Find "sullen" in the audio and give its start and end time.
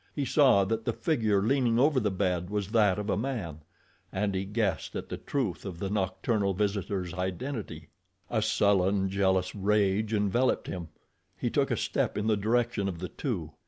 8.41-9.09